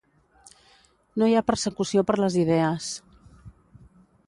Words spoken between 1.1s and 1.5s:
No hi ha